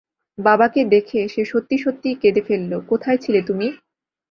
[0.37, 3.67] বাবাকে দেখে সে সত্যি-সত্যি কেঁদে ফেলল, কোথায় ছিলে তুমি?